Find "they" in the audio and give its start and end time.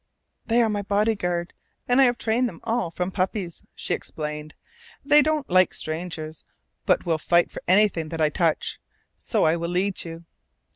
0.47-0.63, 5.05-5.21